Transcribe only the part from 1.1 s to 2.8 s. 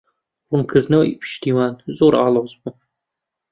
پشتیوان زۆر ئاڵۆز بوو.